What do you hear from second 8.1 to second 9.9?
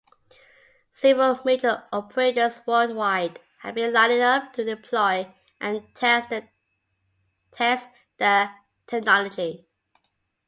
the technology.